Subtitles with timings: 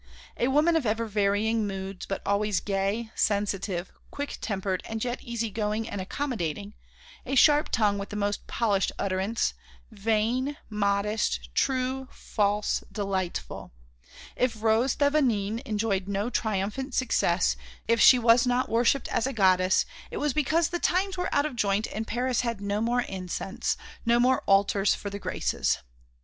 [0.35, 5.51] A woman of ever varying moods, but always gay, sensitive, quick tempered and yet easy
[5.51, 6.73] going and accommodating,
[7.23, 9.53] a sharp tongue with the most polished utterance,
[9.91, 13.73] vain, modest, true, false, delightful;
[14.35, 17.55] if Rose Thévenin enjoyed no triumphant success,
[17.87, 21.45] if she was not worshipped as a goddess, it was because the times were out
[21.45, 25.77] of joint and Paris had no more incense, no more altars for the Graces.